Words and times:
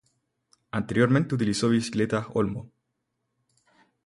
Anteriormente 0.71 1.35
utilizó 1.35 1.69
bicicletas 1.69 2.25
"Olmo". 2.33 2.71